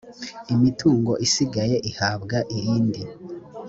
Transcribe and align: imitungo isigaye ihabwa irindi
imitungo 0.53 1.11
isigaye 1.25 1.77
ihabwa 1.89 2.37
irindi 2.57 3.01